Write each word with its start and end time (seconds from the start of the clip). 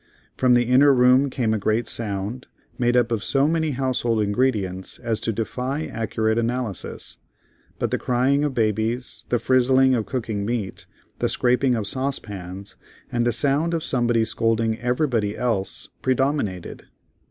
From 0.35 0.55
the 0.55 0.63
inner 0.63 0.91
room 0.91 1.29
came 1.29 1.53
a 1.53 1.59
great 1.59 1.87
sound, 1.87 2.47
made 2.79 2.97
up 2.97 3.11
of 3.11 3.23
so 3.23 3.47
many 3.47 3.69
household 3.69 4.19
ingredients 4.19 4.97
as 4.97 5.19
to 5.19 5.31
defy 5.31 5.85
accurate 5.85 6.39
analysis—but 6.39 7.91
the 7.91 7.99
crying 7.99 8.43
of 8.43 8.55
babies, 8.55 9.25
the 9.29 9.37
frizzling 9.37 9.93
of 9.95 10.07
cooking 10.07 10.43
meat, 10.43 10.87
the 11.19 11.29
scraping 11.29 11.75
of 11.75 11.85
saucepans, 11.85 12.75
and 13.11 13.27
a 13.27 13.31
sound 13.31 13.75
of 13.75 13.83
somebody 13.83 14.25
scolding 14.25 14.79
everybody 14.79 15.37
else, 15.37 15.89
predominated. 16.01 16.87